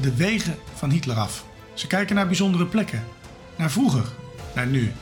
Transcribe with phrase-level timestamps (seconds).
[0.00, 1.44] de wegen van Hitler af.
[1.74, 3.04] Ze kijken naar bijzondere plekken,
[3.56, 4.04] naar vroeger,
[4.54, 4.92] naar nu.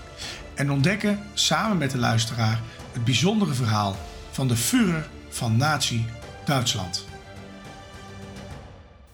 [0.55, 2.61] En ontdekken samen met de luisteraar
[2.93, 3.97] het bijzondere verhaal
[4.31, 7.05] van de Führer van Nazi-Duitsland.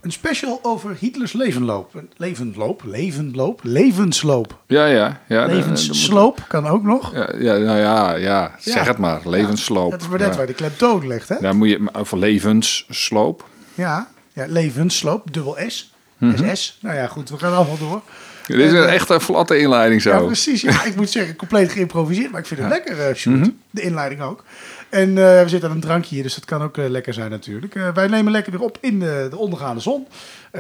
[0.01, 1.95] Een special over Hitlers levenloop.
[1.95, 4.59] Een Levensloop, levensloop, levensloop.
[4.67, 5.21] Ja, ja.
[5.29, 7.15] ja Levenssloop kan ook nog.
[7.15, 8.85] Ja, ja, nou ja, ja, zeg Ja.
[8.85, 9.21] het maar.
[9.25, 9.91] Levensloop.
[9.91, 10.37] Dat is maar net ja.
[10.37, 11.37] waar de klemtoon ligt, hè?
[11.41, 13.49] Daar moet je over levenssloop.
[13.75, 15.93] Ja, ja levenssloop, dubbel S.
[16.19, 16.55] Mhm.
[16.55, 16.79] SS.
[16.81, 18.03] Nou ja, goed, we gaan allemaal door.
[18.47, 20.27] Dit is een echt een flatte inleiding Ja, zo.
[20.27, 20.61] precies.
[20.61, 22.31] Ja, ik moet zeggen, compleet geïmproviseerd.
[22.31, 23.39] Maar ik vind het lekker, eh Sjoerd.
[23.39, 23.49] Mhm.
[23.71, 24.45] De inleiding ook.
[24.93, 27.31] En eh, we zitten aan een drankje hier, dus dat kan ook eh, lekker zijn
[27.31, 27.75] natuurlijk.
[27.75, 30.07] Eh, wij nemen lekker weer op in de, de ondergaande zon.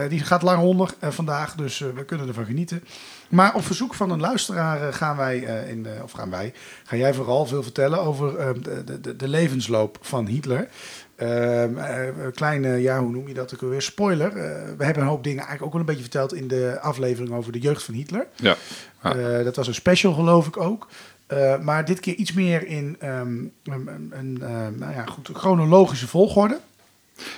[0.08, 2.84] Die gaat lang onder vandaag, dus we kunnen ervan genieten.
[3.28, 5.38] Maar op verzoek van een luisteraar gaan wij,
[5.68, 6.52] in, of gaan wij,
[6.84, 10.68] ga jij vooral veel vertellen over de, de, de levensloop van Hitler.
[11.16, 13.82] Ehm, eh, een kleine, ja, hoe noem je dat ook weer?
[13.82, 14.34] Spoiler.
[14.76, 17.52] We hebben een hoop dingen eigenlijk ook wel een beetje verteld in de aflevering over
[17.52, 18.26] de jeugd van Hitler.
[18.36, 18.56] Ja.
[19.02, 19.42] Ja.
[19.42, 20.88] Dat was een special, geloof ik ook.
[21.32, 23.28] Eh, maar dit keer iets meer in ehm,
[23.64, 24.48] een, een, eh,
[24.78, 26.58] nou ja, goed, chronologische volgorde.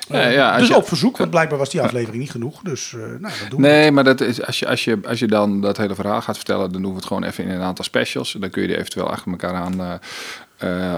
[0.09, 2.61] Ja, Eh, ja, dus je- op verzoek, want blijkbaar was die aflevering niet genoeg.
[2.63, 3.67] Dus nou, dat doen we.
[3.67, 6.37] Nee, maar dat is, als, je, als, je, als je dan dat hele verhaal gaat
[6.37, 8.33] vertellen, dan doen we het gewoon even in een aantal specials.
[8.39, 10.01] Dan kun je die eventueel achter elkaar aan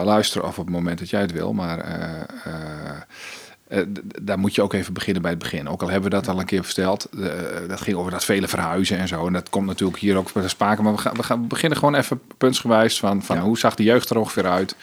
[0.04, 1.52] luisteren of op het moment dat jij het wil.
[1.52, 1.78] Maar
[3.68, 3.80] eh,
[4.22, 5.68] daar moet je ook even beginnen bij het begin.
[5.68, 7.08] Ook al hebben we dat al een keer verteld.
[7.20, 7.28] eh,
[7.68, 9.26] dat ging over dat vele verhuizen en zo.
[9.26, 10.82] En dat komt natuurlijk hier ook bij sprake.
[10.82, 13.42] Maar we gaan, we gaan beginnen gewoon even puntsgewijs van, van Ja.
[13.42, 14.76] hoe zag de jeugd er ongeveer uit.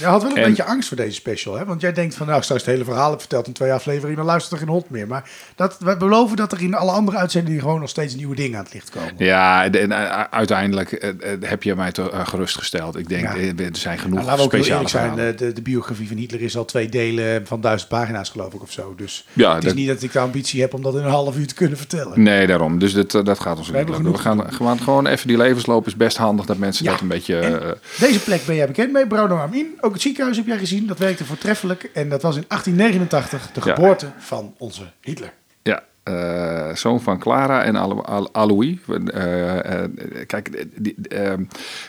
[0.00, 1.54] Je had wel een En- beetje angst voor deze special.
[1.54, 1.64] Hè?
[1.64, 4.16] Want jij denkt van, nou, straks het hele verhaal heb verteld in twee afleveringen.
[4.16, 5.06] Dan luistert er geen hond meer.
[5.06, 8.58] Maar dat, we beloven dat er in alle andere uitzendingen gewoon nog steeds nieuwe dingen
[8.58, 9.14] aan het licht komen.
[9.16, 12.96] Ja, en, eh, uiteindelijk heb je mij te, gerustgesteld.
[12.96, 13.64] Ik denk, Ja.
[13.64, 15.36] er zijn genoeg Nou, laten we ook heel speciale eerlijk zijn.
[15.36, 18.62] De, de, de biografie van Hitler is al twee delen van duizend pagina's, geloof ik,
[18.62, 18.94] of zo.
[18.96, 21.10] Dus Ja, het is dat- niet dat ik de ambitie heb om dat in een
[21.10, 22.22] half uur te kunnen vertellen.
[22.22, 22.78] Nee, daarom.
[22.78, 24.12] Dus dat, eh, dat gaat ons niet lukken.
[24.12, 26.90] We gaan gewoon, gewoon even die levensloop is best handig dat mensen Ja.
[26.90, 27.38] dat een beetje.
[27.38, 29.66] En eh, Deze plek ben jij bekend mee, Bruno Amin.
[29.80, 31.90] Ook het ziekenhuis heb jij gezien, dat werkte voortreffelijk.
[31.94, 33.74] En dat was in 1889 de Ja.
[33.74, 35.32] geboorte van onze Hitler.
[35.62, 38.04] ja, eh, zoon van Clara en Al-.
[38.04, 39.90] Eh, eh,
[40.26, 40.66] kijk,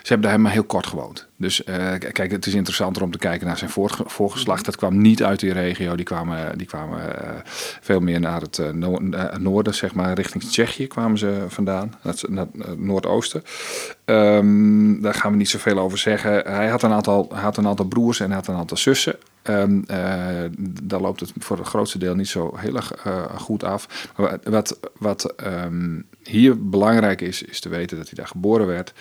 [0.02, 1.28] ze hebben daar maar heel kort gewoond.
[1.38, 1.64] Dus
[2.12, 3.70] kijk, het is interessanter om te kijken naar zijn
[4.06, 4.66] voorgeslacht.
[4.66, 5.96] Dat kwam niet uit die regio.
[5.96, 7.00] Die kwamen, die kwamen
[7.82, 9.00] veel meer naar het no-
[9.38, 11.94] noorden, zeg maar, richting Tsjechië kwamen ze vandaan.
[12.04, 13.44] Naar het, noordoosten.
[14.06, 16.44] Ehm, daar gaan we niet zoveel over zeggen.
[16.46, 19.16] Hij had een aantal, had een aantal broers en had een aantal zussen.
[19.42, 20.44] Ehm, eh,
[20.84, 24.10] daar loopt het voor het grootste deel niet zo heel erg eh, goed af.
[24.18, 28.94] Maar wat, wat ehm, hier belangrijk is, is te weten dat hij daar geboren werd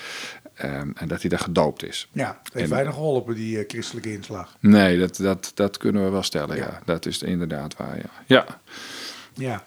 [0.54, 2.08] ehm, en dat hij daar gedoopt is.
[2.12, 4.56] Ja, het heeft En- weinig geholpen, die eh, christelijke inslag.
[4.60, 6.56] Nee, dat, dat, dat kunnen we wel stellen.
[6.56, 6.62] Ja.
[6.62, 6.80] Ja.
[6.84, 7.96] dat is inderdaad waar.
[7.96, 8.10] Ja.
[8.26, 8.46] ja.
[9.34, 9.64] Ja.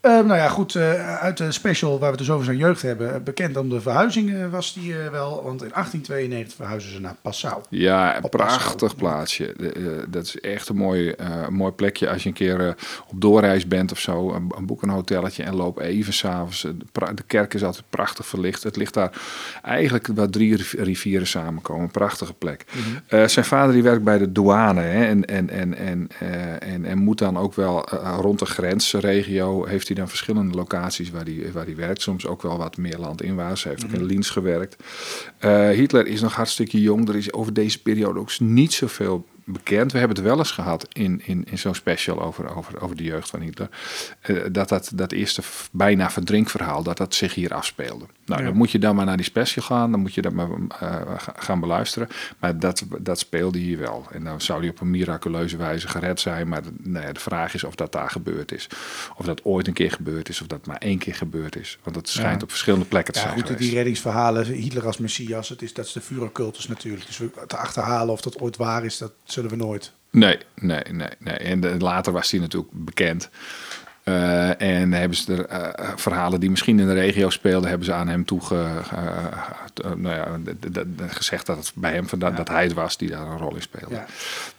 [0.00, 2.82] Eh, nou ja, goed, eh, uit de special waar we het dus over zijn jeugd
[2.82, 5.42] hebben, eh, bekend om de verhuizing eh, was die wel.
[5.44, 7.62] Want in 1892 verhuizen ze naar Passau.
[7.70, 8.94] Ja, een prachtig Passau.
[8.94, 9.54] plaatsje.
[9.56, 11.14] De, dat is echt een mooi,
[11.48, 12.74] mooi plekje als je een keer
[13.08, 14.32] op doorreis bent of zo.
[14.32, 16.60] Een, een boek een hotelletje en loop even s'avonds.
[16.62, 18.62] De, de kerk is altijd prachtig verlicht.
[18.62, 19.10] Het ligt daar
[19.62, 21.82] eigenlijk waar drie riv- rivieren samenkomen.
[21.82, 22.64] Een prachtige plek.
[23.06, 26.08] Eh, zijn vader die werkt bij de douane hè, en, en, en, en,
[26.60, 27.88] en, en moet dan ook wel
[28.20, 29.66] rond de grensregio.
[29.66, 32.02] Heeft hij dan verschillende locaties waar hij, waar hij werkt.
[32.02, 33.62] Soms ook wel wat meer landinwaarts.
[33.62, 34.76] Hij heeft ook in Liens gewerkt.
[35.38, 37.08] Eh, Hitler is nog hartstikke jong.
[37.08, 39.92] Er is over deze periode ook niet zoveel bekend.
[39.92, 43.02] We hebben het wel eens gehad in, in, in zo'n special over, over, over de
[43.04, 43.68] jeugd van Hitler.
[44.20, 45.42] eh, dat, dat dat eerste
[45.72, 48.04] bijna verdrinkverhaal, dat dat zich hier afspeelde.
[48.26, 48.46] Nou, Ja.
[48.46, 49.90] dan moet je dan maar naar die special gaan.
[49.90, 50.48] Dan moet je dat maar
[50.80, 52.08] eh, ga- gaan beluisteren.
[52.38, 54.06] Maar dat, dat speelde hier wel.
[54.12, 56.48] En dan zou die op een miraculeuze wijze gered zijn.
[56.48, 58.68] Maar de, nou ja, de vraag is of dat daar gebeurd is.
[59.16, 60.40] Of dat ooit een keer gebeurd is.
[60.40, 61.78] Of dat maar één keer gebeurd is.
[61.82, 62.42] Want het schijnt Ja.
[62.42, 63.64] op verschillende plekken te Ja, zijn goed, geweest.
[63.66, 67.06] die reddingsverhalen, Hitler als messias, het is, dat is de Führercultus natuurlijk.
[67.06, 69.92] Dus we- te achterhalen of dat ooit waar is, dat zullen we nooit.
[70.10, 71.08] Nee, nee, nee.
[71.18, 71.34] nee.
[71.34, 73.30] En de- later was hij natuurlijk bekend.
[74.02, 77.92] Eh, en hebben ze er eh, verhalen die misschien in de regio speelden, hebben ze
[77.92, 80.26] aan hem eh, eh, nou ja,
[81.08, 83.62] gezegd dat het bij hem vandaan, dat hij het was die daar een rol in
[83.62, 83.94] speelde.
[83.94, 84.06] Ja.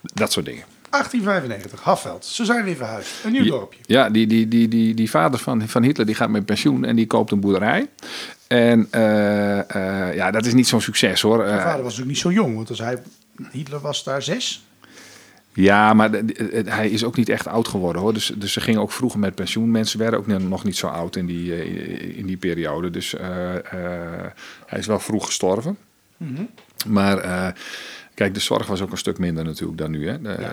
[0.02, 0.64] Dat soort dingen.
[0.90, 2.26] 1895, Hafveld.
[2.26, 3.12] Ze zijn weer verhuisd.
[3.26, 3.80] Een nieuw dorpje.
[3.86, 6.96] Ja, die, die, die, die, die vader van, van Hitler die gaat met pensioen en
[6.96, 7.90] die koopt een boerderij.
[8.48, 9.60] En eh,
[10.10, 11.38] eh, ja, dat is niet zo'n succes hoor.
[11.38, 12.98] Mijn Eh, vader was natuurlijk niet zo jong, want als hij,
[13.52, 14.64] Hitler was daar zes.
[15.62, 16.10] Ja, maar
[16.66, 18.14] hij is ook niet echt oud geworden hoor.
[18.14, 19.72] Dus, dus ze gingen ook vroeger met pensioen.
[19.72, 22.90] Mensen werden ook nog niet zo oud in die, eh, in die periode.
[22.90, 23.62] Dus eh, eh,
[24.66, 25.78] hij is wel vroeg gestorven.
[26.88, 27.48] Maar eh,
[28.14, 30.08] kijk, de zorg was ook een stuk minder natuurlijk dan nu.
[30.10, 30.22] Hè?
[30.22, 30.50] De, eh,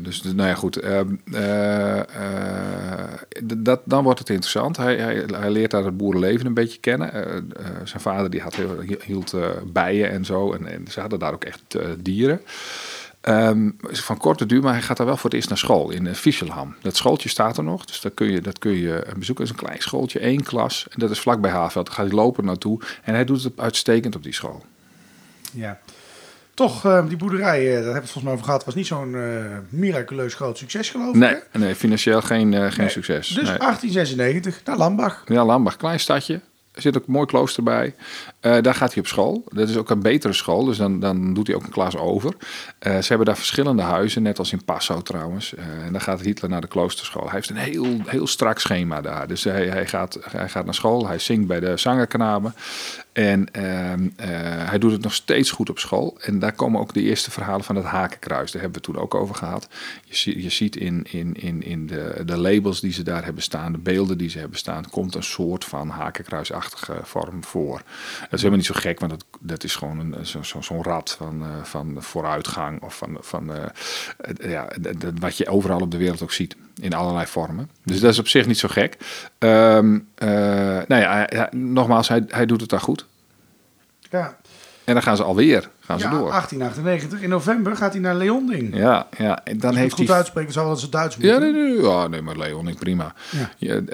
[0.00, 0.76] dus nou ja, goed.
[0.76, 1.00] eh,
[1.32, 3.14] eh, eh,
[3.46, 4.76] d- dat, dan wordt het interessant.
[4.76, 7.10] Hij, hij, hij leert daar het boerenleven een beetje kennen.
[7.84, 9.34] Zijn vader die had heel, hield
[9.72, 10.52] bijen en zo.
[10.52, 11.62] En, en ze hadden daar ook echt
[11.98, 12.40] dieren.
[13.22, 15.90] Ehm, is van korte duur, maar hij gaat daar wel voor het eerst naar school
[15.90, 16.74] in uh, Fischelham.
[16.80, 19.44] Dat schooltje staat er nog, dus dat kun je, dat kun je eh, bezoeken.
[19.44, 20.86] Het is een klein schooltje, één klas.
[20.90, 21.86] En dat is vlakbij Haveld.
[21.86, 22.80] Daar gaat hij lopen naartoe.
[23.02, 24.64] En hij doet het uitstekend op die school.
[25.52, 25.78] Ja.
[26.54, 28.86] Toch, eh, die boerderij, eh, daar hebben we het volgens mij over gehad, was niet
[28.86, 29.22] zo'n eh,
[29.68, 31.14] miraculeus groot succes geloof ik.
[31.14, 31.58] Nee, hè?
[31.58, 32.88] nee financieel geen, eh, geen Nee.
[32.88, 33.28] succes.
[33.28, 33.58] Dus nee.
[33.58, 35.22] 1896 naar Lambach.
[35.26, 36.40] Ja, Lambach, klein stadje.
[36.72, 37.94] Er zit ook een mooi klooster bij.
[38.42, 39.44] Eh, daar gaat hij op school.
[39.48, 42.34] Dat is ook een betere school, dus dan, dan doet hij ook een klas over.
[42.78, 45.54] Eh, ze hebben daar verschillende huizen, net als in Passau trouwens.
[45.54, 47.22] Eh, en dan gaat Hitler naar de kloosterschool.
[47.22, 49.28] Hij heeft een heel, heel strak schema daar.
[49.28, 52.54] Dus hij, hij, gaat, hij gaat naar school, hij zingt bij de zangerknaben.
[53.12, 54.28] En ehm, eh,
[54.68, 56.16] hij doet het nog steeds goed op school.
[56.20, 58.52] En daar komen ook de eerste verhalen van het hakenkruis.
[58.52, 59.68] Daar hebben we toen ook over gehad.
[60.04, 63.72] Je, je ziet in, in, in, in de, de labels die ze daar hebben staan,
[63.72, 67.82] de beelden die ze hebben staan, komt een soort van hakenkruisachtige vorm voor.
[68.32, 70.82] Dat is helemaal niet zo gek, want dat, dat is gewoon een, zo, zo, zo'n
[70.82, 72.82] rad van, eh, van vooruitgang.
[72.82, 74.68] Of van, van eh, ja,
[75.20, 76.56] wat je overal op de wereld ook ziet.
[76.80, 77.70] In allerlei vormen.
[77.84, 78.96] Dus dat is op zich niet zo gek.
[79.38, 80.02] Eh, nou
[80.86, 83.06] ja, hij- hij- nogmaals, hij, hij doet het daar goed.
[84.10, 84.36] Ja.
[84.84, 86.28] En dan gaan ze alweer gaan ze ja, door.
[86.30, 87.20] 1898.
[87.20, 88.76] In november gaat hij naar Leonding.
[88.76, 89.44] Ja, ja.
[89.44, 90.16] En dan heeft het goed hij.
[90.16, 91.52] uitspreken, zou dat ze Duits Ja, moeten.
[91.52, 93.14] nee, nee, ja, nee, maar Leon, ik prima.
[93.30, 93.50] Ja.
[93.56, 93.84] Je,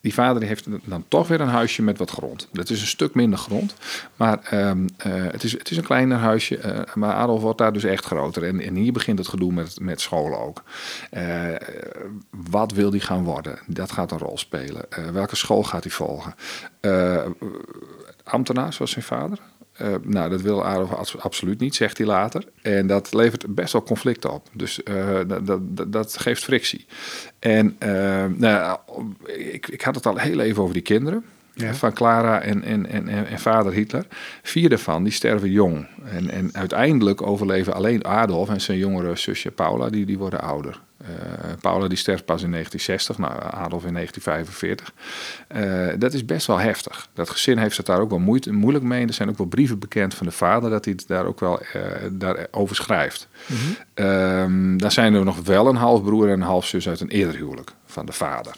[0.00, 2.48] die vader die heeft dan toch weer een huisje met wat grond.
[2.52, 3.74] Dat is een stuk minder grond.
[4.16, 6.56] Maar ehm, eh, het, is, het is een kleiner huisje.
[6.58, 8.44] eh, maar Adolf wordt daar dus echt groter.
[8.44, 10.62] En, en hier begint het gedoe met, met scholen ook.
[11.10, 11.54] Eh,
[12.30, 13.58] wat wil hij gaan worden?
[13.66, 14.84] Dat gaat een rol spelen.
[15.12, 16.34] Welke school gaat hij volgen?
[18.24, 19.38] Ambtenaar, zoals zijn vader.
[19.78, 22.44] Eh, nou, dat wil Adolf abs- absoluut niet, zegt hij later.
[22.62, 24.48] En dat levert best wel conflicten op.
[24.52, 26.86] Dus eh, dat, dat, geeft frictie.
[27.38, 28.78] En eh, nou,
[29.26, 31.24] ik, ik had het al heel even over die kinderen.
[31.58, 31.74] Ja.
[31.74, 34.06] Van Clara en, en, en, en, vader Hitler.
[34.42, 35.86] Vier daarvan die sterven jong.
[36.04, 40.80] En, en uiteindelijk overleven alleen Adolf en zijn jongere zusje Paula, die, die worden ouder.
[40.98, 44.92] Eh, Paula die sterft pas in 1960, nou, Adolf in 1945.
[45.48, 47.08] Eh, dat is best wel heftig.
[47.14, 49.06] Dat gezin heeft het daar ook wel moeite, moeilijk mee.
[49.06, 51.60] Er zijn ook wel brieven bekend van de vader dat hij het daar ook wel
[51.60, 51.82] eh,
[52.12, 53.28] daarover schrijft.
[53.94, 57.72] Ehm, daar zijn er nog wel een halfbroer en een halfzus uit een eerder huwelijk
[57.86, 58.54] van de vader.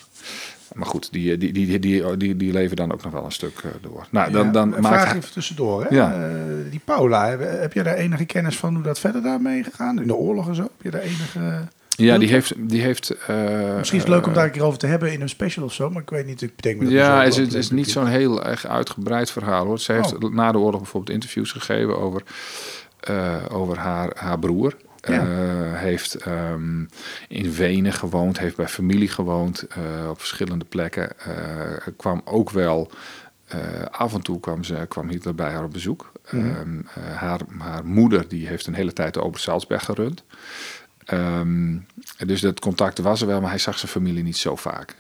[0.74, 3.58] Maar goed, die, die, die, die, die, die leven dan ook nog wel een stuk
[3.64, 4.06] eh, door.
[4.10, 5.82] Nou, dan, dan maakt vraag even tussendoor.
[5.82, 5.94] Hè?
[5.94, 6.12] Ja.
[6.12, 10.00] Eh, die Paula, heb, je daar enige kennis van hoe dat verder daarmee gegaan?
[10.00, 10.62] In de oorlog en zo?
[10.62, 11.68] Heb je daar enige...
[12.00, 12.52] Ja, die heeft.
[12.56, 15.12] Die heeft eh, Misschien is het leuk om eh, daar een keer over te hebben
[15.12, 16.42] in een special of zo, maar ik weet niet.
[16.42, 19.78] Ik denk dat Ja, het is, het is niet zo'n heel erg uitgebreid verhaal hoor.
[19.78, 20.32] Ze heeft Oh.
[20.32, 22.22] na de oorlog bijvoorbeeld interviews gegeven over,
[23.00, 24.76] eh, over haar, haar broer.
[25.02, 25.20] Ja.
[25.20, 26.84] Eh, heeft ehm,
[27.28, 31.20] in Wenen gewoond, heeft bij familie gewoond eh, op verschillende plekken.
[31.20, 32.90] Eh, kwam ook wel,
[33.90, 36.12] af en toe kwam, ze, kwam Hitler bij haar op bezoek.
[36.30, 36.46] Mhm.
[36.48, 40.24] Ehm, eh, haar, haar moeder die heeft een hele tijd de Ober Salzberg gerund.
[41.04, 41.76] Ehm,
[42.26, 44.94] dus dat contact was er wel, maar hij zag zijn familie niet zo vaak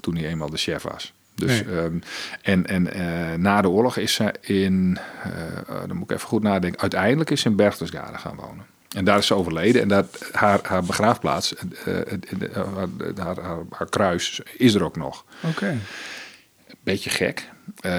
[0.00, 1.12] toen hij eenmaal de chef was.
[1.34, 2.00] Dus, Nee.
[2.42, 5.30] en en na de oorlog is ze in, eh,
[5.86, 8.66] dan moet ik even goed nadenken, uiteindelijk is ze in Berchtesgaden gaan wonen.
[8.98, 12.12] En daar is ze overleden en dat, haar, haar begraafplaats, eh, eh,
[12.54, 12.66] eh,
[13.16, 15.24] haar, haar, haar kruis, is er ook nog.
[15.42, 15.76] Oké.
[16.80, 17.50] Beetje gek.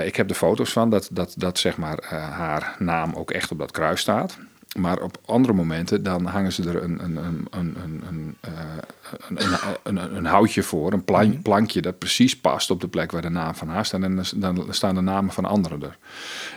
[0.04, 3.58] Ik heb de foto's van dat, dat, dat zeg maar, haar naam ook echt op
[3.58, 4.38] dat kruis staat.
[4.78, 8.52] Maar op andere momenten dan hangen ze er een, een, een, een, een, een, eh,
[9.84, 13.30] een, een, houtje voor, een plan- plankje dat precies past op de plek waar de
[13.30, 14.04] naam van haar staat.
[14.04, 15.98] En dan, staan de namen van anderen er.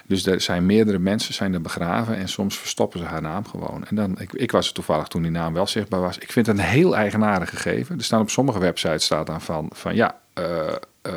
[0.07, 3.85] Dus er zijn meerdere mensen zijn er begraven en soms verstoppen ze haar naam gewoon.
[3.85, 6.19] En dan, ik, ik was er toevallig toen die naam wel zichtbaar was.
[6.19, 7.99] Ik vind het een heel eigenaardig gegeven.
[7.99, 10.69] Er staan op sommige websites staat dan van, van ja, eh,
[11.03, 11.13] eh,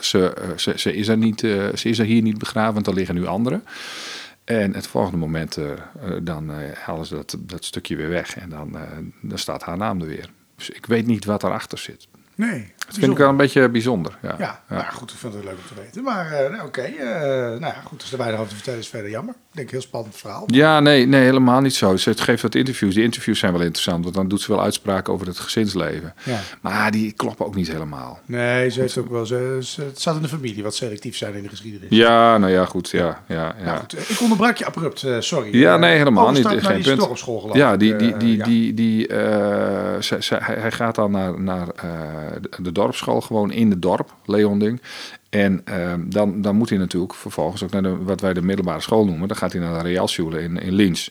[0.00, 3.14] ze, ze, ze, is er niet, ze is er hier niet begraven, want er liggen
[3.14, 3.64] nu anderen.
[4.50, 5.78] En het volgende moment eh, eh,
[6.22, 8.78] dan eh, halen ze dat, dat stukje weer weg en dan,
[9.22, 10.30] dan staat haar naam er weer.
[10.56, 12.08] Dus ik weet niet wat erachter zit.
[12.34, 12.72] Nee.
[12.90, 14.18] Dat vind ik wel een beetje bijzonder.
[14.22, 16.02] Ja, Ja, Nou, goed, ik vind het leuk om te weten.
[16.02, 17.08] Maar eh, nou, oké, eh,
[17.48, 19.34] nou ja, goed, als er weinig over te vertellen is verder jammer.
[19.34, 20.44] Ik denk een heel spannend verhaal.
[20.46, 21.96] Ja, nee, nee, helemaal niet zo.
[21.96, 22.94] Ze geeft wat interviews.
[22.94, 26.14] Die interviews zijn wel interessant, want dan doet ze wel uitspraken over het gezinsleven.
[26.24, 26.38] Ja.
[26.60, 28.18] Maar die kloppen ook niet helemaal.
[28.26, 31.34] Nee, ze heeft ook wel, ze, ze- het staat in de familie wat selectief zijn
[31.34, 31.88] in de geschiedenis.
[31.90, 32.90] Ja, nou ja, goed.
[32.90, 33.64] Ja, ja, ja.
[33.64, 35.56] Nou goed, eh, ik onderbrak je abrupt, sorry.
[35.56, 36.38] Ja, nee, helemaal niet.
[36.46, 37.20] overstap naar Geen die punt.
[37.20, 38.44] geloof Ja, die, die, die, ja.
[38.44, 39.06] die, die,
[40.34, 41.66] hij, gaat dan naar, naar
[42.40, 44.80] de, de dorpsschool, gewoon in het dorp, Leonding.
[45.30, 48.80] En ehm, dan, dan moet hij natuurlijk vervolgens ook naar de, wat wij de middelbare
[48.80, 49.28] school noemen.
[49.28, 51.08] Dan gaat hij naar de Realschule in, in Linz.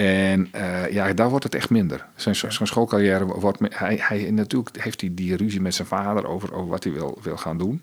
[0.00, 2.06] En eh, ja, daar wordt het echt minder.
[2.14, 3.58] Zijn, zijn schoolcarrière wordt...
[3.68, 7.18] Hij, hij, natuurlijk heeft hij die ruzie met zijn vader over, over wat hij wil,
[7.22, 7.82] wil gaan doen.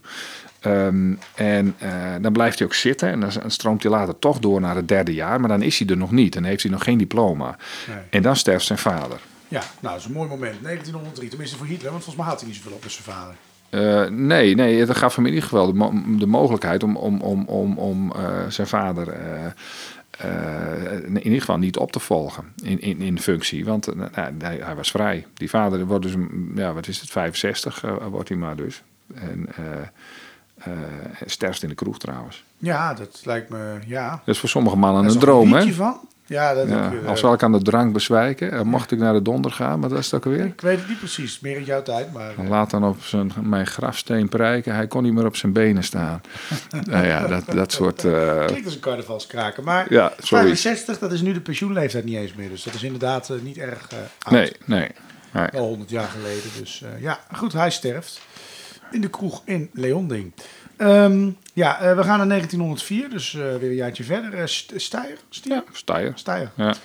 [0.59, 4.61] Ehm, en eh, dan blijft hij ook zitten en dan stroomt hij later toch door
[4.61, 5.39] naar het derde jaar.
[5.39, 7.57] Maar dan is hij er nog niet en heeft hij nog geen diploma.
[7.87, 7.97] Nee.
[8.09, 9.19] En dan sterft zijn vader.
[9.47, 10.63] Ja, nou, dat is een mooi moment.
[10.63, 13.35] 1903, tenminste voor Hitler, want volgens mij had hij niet zoveel op met zijn vader.
[13.69, 17.21] Eh, nee, nee, het gaf hem in ieder geval de, mo- de mogelijkheid om, om,
[17.21, 19.45] om, om, om eh, zijn vader eh,
[21.03, 23.65] in ieder geval niet op te volgen in, in, in functie.
[23.65, 25.25] Want nou, hij, hij was vrij.
[25.33, 26.13] Die vader wordt dus,
[26.55, 28.83] ja, wat is het, 65 eh, wordt hij maar dus.
[29.13, 29.49] En
[31.25, 32.43] sterft in de kroeg trouwens.
[32.57, 34.09] Ja, dat lijkt me, ja.
[34.09, 35.59] Dat is voor sommige mannen Daar is een droom, hè?
[35.59, 35.99] liedje van.
[36.27, 38.99] Ja, dat Ja, ik, eh, al zal ik aan de drank bezwijken, eh, mocht ik
[38.99, 40.45] naar de donder gaan, maar dat is het ook weer.
[40.45, 42.33] ik weet het niet precies, meer in jouw tijd, maar...
[42.37, 44.75] eh, Laat dan op zijn, mijn grafsteen prijken.
[44.75, 46.21] Hij kon niet meer op zijn benen staan.
[46.89, 48.03] nou ja, dat, dat soort...
[48.05, 49.63] eh, Klinkt als een carnavalskraken.
[49.63, 50.43] Maar Ja, sorry.
[50.45, 52.49] 65, dat is nu de pensioenleeftijd niet eens meer.
[52.49, 53.87] Dus dat is inderdaad niet erg
[54.21, 54.33] oud.
[54.33, 54.87] nee, nee.
[55.33, 55.47] nee.
[55.47, 56.49] Al 100 jaar geleden.
[56.59, 58.21] Dus ja, goed, hij sterft.
[58.91, 60.31] In de kroeg in Leonding.
[60.77, 64.33] Ehm, ja, eh, we gaan naar 1904, dus eh, weer een jaartje verder.
[64.33, 65.17] Eh, St- Steyr?
[65.29, 65.63] Stier?
[66.13, 66.51] Steier.
[66.55, 66.75] Ja.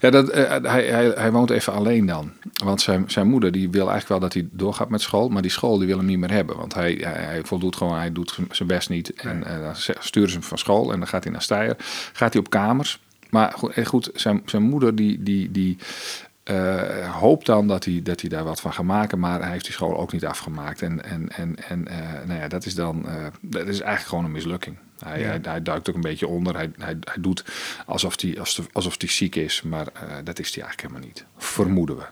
[0.00, 2.32] Ja, dat, eh, hij, hij, hij woont even alleen dan.
[2.64, 5.28] Want zijn, zijn moeder die wil eigenlijk wel dat hij doorgaat met school.
[5.28, 6.56] Maar die school die wil hem niet meer hebben.
[6.56, 9.12] Want hij, hij, hij voldoet gewoon, hij doet zijn best niet.
[9.12, 11.76] En eh, dan sturen ze hem van school en dan gaat hij naar Steyr.
[12.12, 13.00] Gaat hij op kamers.
[13.30, 15.76] Maar goed, eh, goed zijn, zijn moeder die, die, die
[16.42, 19.18] eh, hoopt dan dat hij, dat hij daar wat van gaat maken.
[19.18, 20.82] Maar hij heeft die school ook niet afgemaakt.
[20.82, 24.24] En, en, en, en eh, nou ja, dat is dan eh, dat is eigenlijk gewoon
[24.24, 24.76] een mislukking.
[24.98, 25.26] Hij, Ja.
[25.26, 26.54] hij, hij duikt ook een beetje onder.
[26.54, 27.44] Hij, hij, hij doet
[27.86, 28.38] alsof hij,
[28.72, 29.62] alsof hij ziek is.
[29.62, 29.86] Maar
[30.24, 31.24] dat is hij eigenlijk helemaal niet.
[31.36, 32.04] Vermoeden we.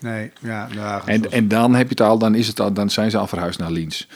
[0.00, 0.68] Nee, ja.
[0.74, 3.18] Nou, En, en dan heb je het al, dan, is het al, dan zijn ze
[3.18, 4.08] al verhuisd naar Liens.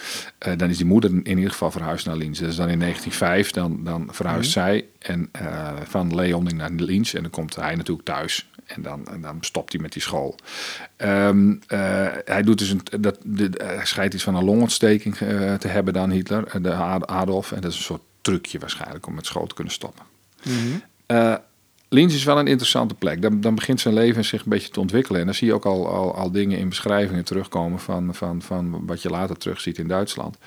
[0.57, 2.39] Dan is die moeder in ieder geval verhuisd naar Liens.
[2.39, 5.31] Dat is dan in 1905, dan, dan verhuist zij en,
[5.85, 7.15] van Leonding naar Liens.
[7.15, 8.50] En dan komt hij natuurlijk thuis.
[8.75, 10.35] En dan, en dan stopt hij met die school.
[10.97, 15.55] Ehm, eh, hij, doet dus een, dat, de, hij schijnt iets van een longontsteking eh,
[15.55, 17.53] te hebben dan Hitler, eh, de Ad- Adolf.
[17.53, 20.05] En dat is een soort trucje waarschijnlijk om met school te kunnen stoppen.
[21.07, 21.35] Eh,
[21.93, 23.23] Liens is wel een interessante plek.
[23.23, 25.21] Dan, dan begint zijn leven zich een beetje te ontwikkelen.
[25.21, 28.87] En dan zie je ook al, al, al dingen in beschrijvingen terugkomen van, van, van
[28.87, 30.39] wat je later terugziet in Duitsland.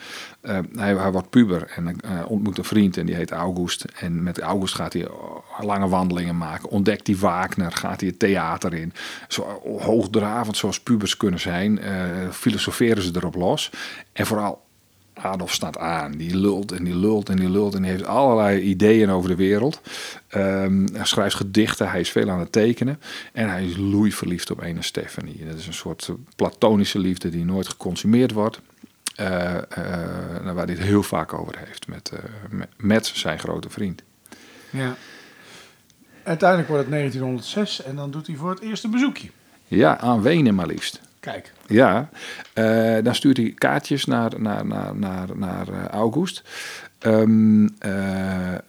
[0.42, 3.86] Eh, hij, hij wordt puber en eh, ontmoet een vriend en die heet August.
[4.00, 6.70] En met August gaat hij oh, lange wandelingen maken.
[6.70, 8.94] Ontdekt hij Wagner, gaat hij het theater in.
[9.28, 13.72] Zo hoogdravend zoals pubers kunnen zijn, eh, filosoferen ze erop los.
[14.14, 14.63] En vooral
[15.14, 16.12] Adolf staat aan.
[16.12, 17.76] Die lult en die lult en die lult.
[17.76, 19.82] En die heeft allerlei ideeën over de wereld.
[20.28, 21.90] Ehm, hij schrijft gedichten.
[21.90, 23.00] Hij is veel aan het tekenen.
[23.32, 25.46] En hij is loeiverliefd op ene Stephanie.
[25.46, 28.62] Dat is een soort platonische liefde die nooit geconsumeerd wordt.
[29.16, 29.64] Eh, eh,
[30.44, 34.04] waar hij het heel vaak over heeft met, eh, met, met zijn grote vriend.
[34.70, 34.96] ja.
[36.24, 39.30] Uiteindelijk wordt het 1906 en dan doet hij voor het eerste bezoekje.
[39.68, 41.02] Ja, aan Wenen maar liefst.
[41.24, 41.52] Kijk.
[41.68, 42.10] Ja,
[42.54, 46.44] eh, dan stuurt hij kaartjes naar, naar, naar, naar, naar eh, August.
[47.04, 48.60] Ehm, eh, eh,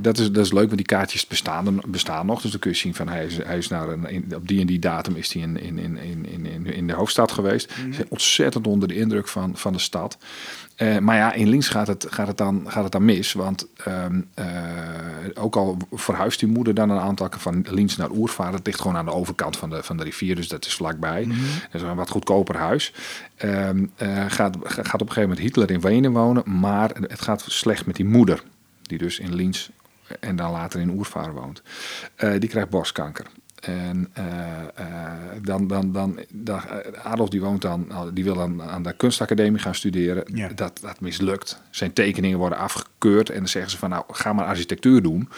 [0.00, 2.40] dat, is, dat is leuk, want die kaartjes bestaan, bestaan nog.
[2.40, 4.60] Dus dan kun je zien van hij is, hij is naar een, in- op die
[4.60, 7.72] en die datum is hij in, in, in, in, in, in, de hoofdstad geweest.
[7.72, 10.18] Ze zijn ontzettend onder de indruk van, van de stad.
[10.76, 13.32] Eh, maar ja, in Links gaat het, gaat het, dan, gaat het dan mis.
[13.32, 14.46] Want ehm, eh,
[15.34, 18.54] ook al verhuist die moeder dan een aantal keer van Links naar Oervaart.
[18.54, 21.26] Het ligt gewoon aan de overkant van de, van de rivier, dus dat is vlakbij.
[21.72, 22.92] Dat is een wat goedkoper huis.
[23.36, 26.42] Ehm, eh, gaat, gaat op een gegeven moment Hitler in Wenen wonen.
[26.60, 28.42] Maar het gaat slecht met die moeder.
[28.82, 29.70] Die dus in Liens
[30.20, 31.62] en dan later in Oervaar woont,
[32.14, 33.26] eh, die krijgt borstkanker.
[33.60, 36.60] En eh, eh, dan, dan, dan, dan,
[37.02, 40.24] Adolf die woont dan, die wil dan aan de kunstacademie gaan studeren.
[40.34, 40.48] Ja.
[40.48, 41.60] Dat, dat mislukt.
[41.70, 45.28] Zijn tekeningen worden afgekeurd en dan zeggen ze van nou ga maar architectuur doen.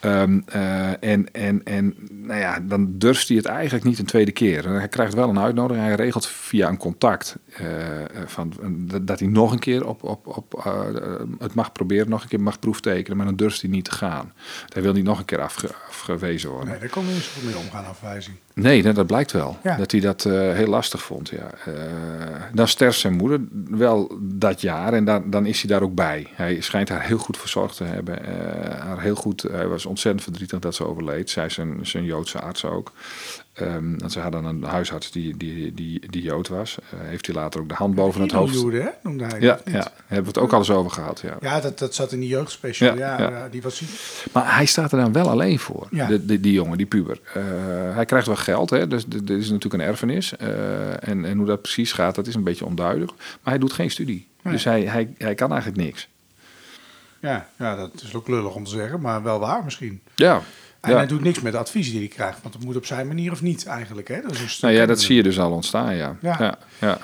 [0.00, 4.32] Ehm, eh, en, en, en nou ja, dan durft hij het eigenlijk niet een tweede
[4.32, 4.68] keer.
[4.68, 5.86] Hij krijgt wel een uitnodiging.
[5.86, 8.52] Hij regelt via een contact eh, eh, van,
[9.02, 10.64] dat hij nog een keer op, op, op,
[11.38, 14.32] het mag proberen, nog een keer mag proeftekenen, maar dan durft hij niet te gaan.
[14.68, 16.68] Hij wil niet nog een keer afge- afgewezen worden.
[16.68, 18.36] Nee, daar hij niet goed mee omgaan, afwijzing.
[18.60, 19.58] Nee, dat, dat blijkt wel.
[19.62, 19.76] Ja.
[19.76, 21.28] Dat hij dat eh, heel lastig vond.
[21.28, 21.50] Ja.
[21.64, 21.72] Eh,
[22.52, 26.26] dan sterft zijn moeder wel dat jaar en dan, dan is hij daar ook bij.
[26.34, 28.24] Hij schijnt haar heel goed verzorgd te hebben.
[28.24, 31.30] eh, haar heel goed, hij was ontzettend verdrietig dat ze overleed.
[31.30, 32.92] Zij zijn, zijn Joodse arts ook.
[33.56, 36.78] Ehm, want ze hadden een huisarts die, die, die, die Jood was.
[36.90, 38.54] Eh, heeft hij later ook de hand boven het hoofd.
[38.54, 41.20] Joden, hè, noemde hij Ja, ja, hebben we het ook al eens over gehad.
[41.20, 41.36] Ja.
[41.40, 42.96] Ja, dat, dat zat in die jeugdspecial.
[42.96, 43.38] Ja, Ja, ja.
[43.38, 43.82] ja, die was
[44.32, 46.06] Maar hij staat er dan wel alleen voor, Ja.
[46.06, 47.20] de, de- die jongen, die puber.
[47.34, 47.42] Eh,
[47.94, 50.36] hij krijgt wel geld, hè, dus dit is natuurlijk een erfenis.
[50.36, 53.12] Eh, en, en hoe dat precies gaat, dat is een beetje onduidelijk.
[53.16, 54.26] Maar hij doet geen studie.
[54.42, 54.52] Nee.
[54.52, 56.08] Dus hij, hij, hij kan eigenlijk niks.
[57.20, 60.00] Ja, ja, dat is ook lullig om te zeggen, maar wel waar misschien.
[60.14, 60.42] Ja,
[60.86, 60.98] En ja.
[60.98, 63.32] hij doet niks met de adviezen die hij krijgt, want het moet op zijn manier
[63.32, 64.08] of niet eigenlijk.
[64.08, 64.20] Hè?
[64.22, 66.16] Dat is Nou ja, dat zie je dus al ontstaan, ja.
[66.20, 66.36] Ja.
[66.38, 66.58] ja.
[66.80, 66.98] ja.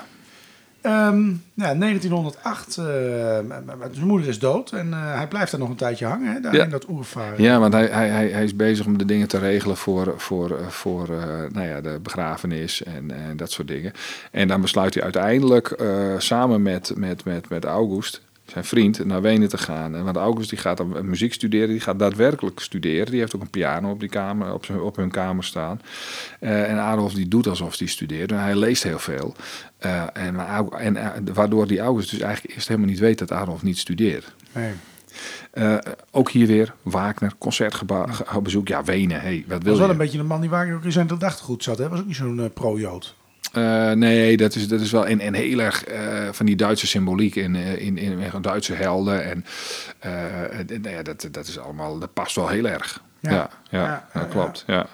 [0.81, 5.59] Ehm, ja, 1908, eh, m- m- zijn moeder is dood en eh, hij blijft daar
[5.59, 7.41] nog een tijdje hangen, hè, daar in dat oervaar.
[7.41, 10.57] Ja, want hij, hij, hij, hij is bezig om de dingen te regelen voor, voor,
[10.57, 13.91] eh, voor eh, nou ja, de begrafenis en, en dat soort dingen.
[14.31, 15.87] En dan besluit hij uiteindelijk eh,
[16.17, 20.03] samen met, met, met, met August, zijn vriend, naar Wenen te gaan.
[20.03, 23.11] Want August die gaat dan muziek studeren, die gaat daadwerkelijk studeren.
[23.11, 25.81] Die heeft ook een piano op, die kamer, op, zijn, op hun kamer staan.
[26.39, 28.31] Eh, en Adolf die doet alsof hij studeert.
[28.31, 29.35] En hij leest heel veel.
[29.77, 30.39] Eh, en,
[30.79, 34.33] en, eh, waardoor die August dus eigenlijk eerst helemaal niet weet dat Adolf niet studeert.
[34.51, 34.73] Nee.
[36.11, 38.67] Ook hier weer Wagner, concertbezoek.
[38.67, 39.93] Ja, Wenen, hey, wat Dat wil was wel je?
[39.93, 41.77] een beetje een man die waar ook in zijn gedachtegoed zat.
[41.77, 41.89] Hè?
[41.89, 43.15] Was ook niet zo'n pro-Jood.
[43.53, 46.87] Eh, nee, dat is, dat is wel en, en heel erg eh, van die Duitse
[46.87, 49.23] symboliek in, eh, in, in, in Duitse helden.
[49.23, 49.45] En
[50.81, 53.01] nou ja, dat, dat is allemaal, dat past wel heel erg.
[53.19, 53.31] Ja.
[53.31, 54.65] Ja, ja, Ja, dat klopt.
[54.67, 54.87] Ja.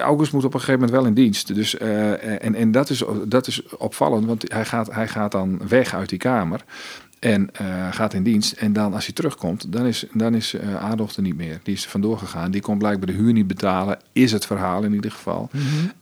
[0.00, 1.54] August moet op een gegeven moment wel in dienst.
[1.54, 5.94] Dus, en en dat, is, dat is opvallend, want hij gaat, hij gaat dan weg
[5.94, 6.60] uit die kamer.
[7.18, 7.50] En
[7.90, 8.52] gaat in dienst.
[8.52, 11.60] En dan als hij terugkomt, dan is, dan is eh, Adolf er niet meer.
[11.62, 12.50] Die is er vandoor gegaan.
[12.50, 13.98] Die kon blijkbaar de huur niet betalen.
[14.12, 15.50] Is het verhaal in ieder geval.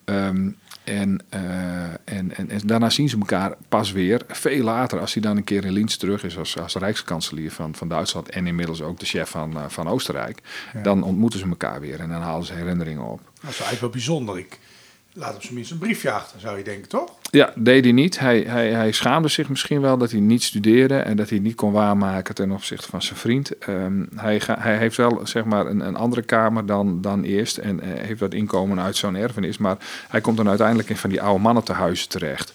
[0.04, 0.50] Ehm,
[0.84, 4.22] en, eh, en, en, en daarna zien ze elkaar pas weer.
[4.28, 7.74] Veel later, als hij dan een keer in Linz terug is als, als rijkskanselier van,
[7.74, 8.28] van Duitsland.
[8.28, 10.42] En inmiddels ook de chef van, eh, van Oostenrijk.
[10.82, 12.00] Dan ontmoeten ze elkaar weer.
[12.00, 13.20] En dan halen ze herinneringen op.
[13.20, 14.38] Dat is eigenlijk wel bijzonder.
[14.38, 14.58] Ik
[15.14, 17.10] laat op zijn minst een briefje achter, zou je denken, toch?
[17.30, 18.18] Ja, deed hij niet.
[18.18, 21.54] Hij, hij, hij schaamde zich misschien wel dat hij niet studeerde en dat hij niet
[21.54, 23.58] kon waarmaken ten opzichte van zijn vriend.
[23.58, 27.56] Ehm, hij, ga, hij heeft wel zeg maar een, een andere kamer dan, dan eerst
[27.56, 29.58] en eh, heeft wat inkomen uit zo'n erfenis.
[29.58, 29.76] Maar
[30.08, 32.54] hij komt dan uiteindelijk in van die oude mannentehuizen terecht.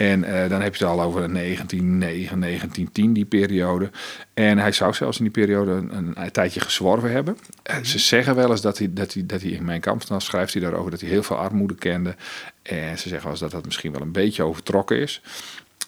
[0.00, 3.90] En eh, dan heb je het al over 1909, 1910, die periode.
[4.34, 7.38] En hij zou zelfs in die periode een, een tijdje gezworven hebben.
[7.62, 10.20] Eh, Ze zeggen wel eens dat hij, dat hij, dat hij in mijn kamp, dan
[10.20, 12.14] schrijft hij daarover dat hij heel veel armoede kende.
[12.62, 15.22] En ze zeggen wel eens dat dat misschien wel een beetje overtrokken is.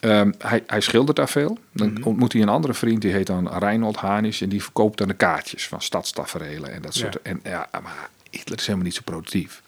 [0.01, 1.59] Ehm, hij, hij schildert daar veel.
[1.73, 4.41] Dan ontmoet hij een andere vriend, die heet dan Reinhold Hanis.
[4.41, 7.19] En die verkoopt dan de kaartjes van stadstaferelen en dat soort.
[7.23, 7.31] Ja.
[7.31, 9.63] En ja, maar Hitler is helemaal niet zo productief.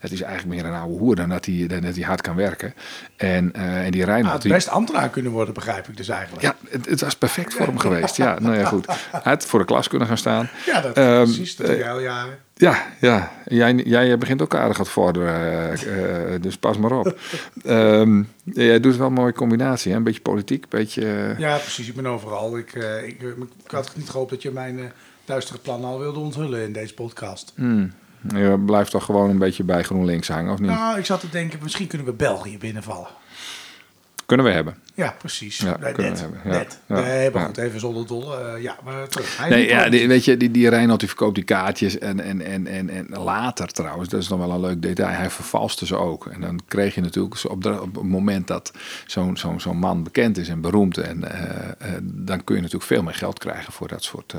[0.00, 2.36] Dat is eigenlijk meer een oude hoer dan dat hij, dan dat hij hard kan
[2.36, 2.74] werken.
[3.16, 4.32] En, eh, en die Reinhold...
[4.32, 6.42] had die- best ambtenaar kunnen worden, begrijp ik dus eigenlijk.
[6.42, 8.16] ja, het, het was perfect voor hem geweest.
[8.16, 8.86] Ja, nou ja, goed.
[8.86, 10.48] Hij had voor de klas kunnen gaan staan.
[10.66, 11.56] Ja, dat Ehm, precies.
[11.56, 12.38] Dat eh, jaren.
[12.58, 13.32] Ja, ja.
[13.44, 17.18] Jij, jij begint ook aardig wat vorderen, eh, eh, dus pas maar op.
[17.64, 19.96] Ehm, jij doet wel een mooie combinatie, hè?
[19.96, 21.34] een beetje politiek, een beetje...
[21.38, 21.88] Ja, precies.
[21.88, 22.58] Ik ben overal.
[22.58, 22.72] Ik,
[23.06, 23.20] ik,
[23.64, 24.92] ik had niet gehoopt dat je mijn
[25.24, 27.52] duistere plannen al wilde onthullen in deze podcast.
[27.56, 27.92] hmm,
[28.34, 30.70] je blijft toch gewoon een beetje bij GroenLinks hangen, of niet?
[30.70, 33.08] Nou, ik zat te denken, misschien kunnen we België binnenvallen.
[34.26, 34.76] Kunnen we hebben.
[34.94, 35.58] Ja, precies.
[35.58, 36.20] Ja, Nee, kunnen net.
[36.20, 36.52] we hebben.
[36.52, 36.78] Ja, net.
[36.86, 38.36] ja, nee, maar goed, even zonder dolle.
[38.36, 39.36] eh, ja, maar terug.
[39.38, 42.40] Hij Nee, ja, die, weet je, die, die Reinhold die verkoopt die kaartjes en, en,
[42.42, 45.96] en, en, en later trouwens, dat is nog wel een leuk detail, hij vervalste ze
[45.96, 46.26] ook.
[46.26, 48.72] En dan kreeg je natuurlijk op, de, op het moment dat
[49.06, 52.90] zo'n zo'n zo'n man bekend is en beroemd, en, eh, eh, dan kun je natuurlijk
[52.90, 54.34] veel meer geld krijgen voor dat soort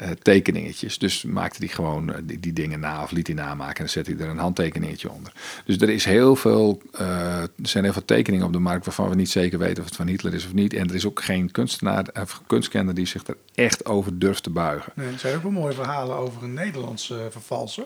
[0.00, 0.98] eh, tekeningetjes.
[0.98, 3.88] Dus maakte hij gewoon eh, die, die dingen na of liet hij namaken en dan
[3.88, 5.32] zette hij er een handtekeningetje onder.
[5.64, 9.08] Dus er is heel veel, eh, er zijn heel veel tekeningen op de markt waarvan
[9.08, 10.74] we niet zeker weten of het van Hitler is of niet.
[10.74, 14.50] En er is ook geen kunstenaar of kunstkenner die zich er echt over durft te
[14.50, 14.92] buigen.
[14.94, 17.84] Nee, er zijn ook wel mooie verhalen over een Nederlandse vervalser.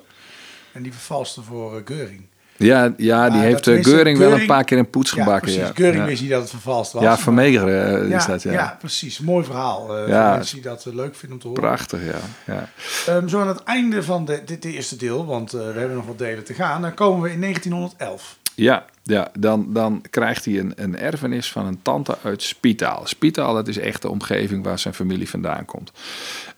[0.72, 2.26] En die vervalste voor Geuring.
[2.56, 5.42] Ja, ja die heeft tenminste Geuring wel een paar keer een poets Ja, gebakken.
[5.52, 5.66] precies.
[5.68, 6.04] Ja, Geuring ja.
[6.08, 7.02] wist niet dat het vervalst was.
[7.02, 8.52] ja Vermeger eh, ja, is dat, ja.
[8.52, 9.18] ja, precies.
[9.20, 9.96] Mooi verhaal.
[9.98, 10.34] eh, Ja.
[10.34, 11.62] Mensen die dat eh, leuk vinden om te horen.
[11.62, 12.54] Prachtig, ja.
[12.54, 12.68] ja.
[13.06, 16.06] Ehm, zo aan het einde van de, dit eerste deel, want eh, we hebben nog
[16.06, 18.38] wat delen te gaan, dan komen we in 1911.
[18.56, 23.02] Ja, ja dan, dan krijgt hij een, een erfenis van een tante uit Spitaal.
[23.04, 25.92] Spitaal, dat is echt de omgeving waar zijn familie vandaan komt.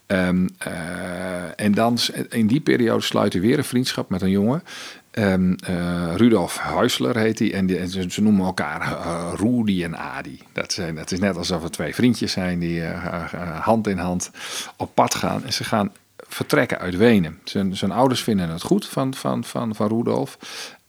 [0.07, 0.71] Ehm, eh,
[1.57, 4.63] en dan in die periode sluit hij weer een vriendschap met een jongen.
[5.17, 7.53] Ehm, eh, Rudolf Huisler heet hij.
[7.55, 10.41] En, ze, noemen elkaar eh, Rudy en Adi.
[10.53, 12.83] Dat, zijn, dat is net alsof het twee vriendjes zijn die
[13.61, 14.31] hand in hand
[14.77, 15.45] op pad gaan.
[15.45, 17.39] En ze gaan vertrekken uit Wenen.
[17.45, 20.39] Zijn, ouders vinden het goed van, van, van, van Rudolf.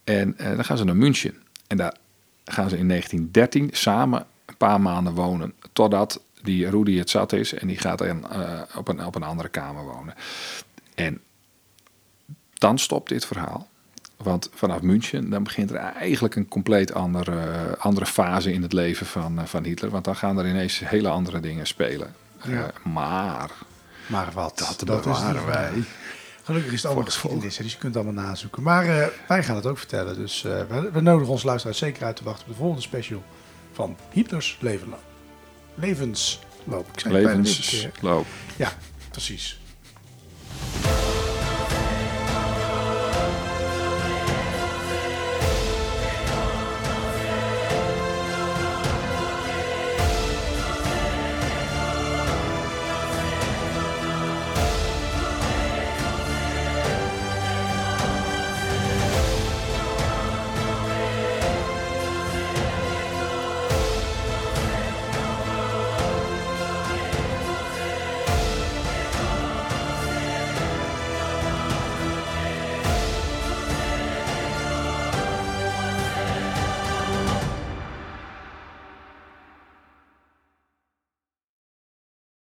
[0.03, 1.33] En dan gaan ze naar München.
[1.67, 1.95] En daar
[2.45, 5.53] gaan ze in 1913 samen een paar maanden wonen.
[5.73, 8.15] Totdat die Rudy het zat is en die gaat eh,
[8.75, 10.13] op, een, op een andere kamer wonen.
[10.95, 11.21] En
[12.53, 13.67] dan stopt dit verhaal.
[14.17, 19.06] Want vanaf München dan begint er eigenlijk een compleet andere, andere fase in het leven
[19.06, 19.89] van, eh, van Hitler.
[19.89, 22.15] Want dan gaan er ineens hele andere dingen spelen.
[22.43, 22.63] Ja.
[22.63, 23.51] Eh, maar
[24.08, 24.58] Maar wat?
[24.58, 25.84] dat, bewaren de wij.
[26.43, 28.63] Gelukkig is het allemaal geschiedenis, dus je kunt het allemaal nazoeken.
[28.63, 30.15] Maar eh, wij gaan het ook vertellen.
[30.15, 33.23] Dus eh, we, we nodigen onze luisteraars zeker uit te wachten op de volgende special
[33.73, 34.93] van Hitlers leven,
[35.75, 36.88] levensloop.
[36.93, 37.13] Ik zei.
[37.13, 38.25] Levensloop.
[38.56, 38.71] Ja,
[39.12, 39.60] precies.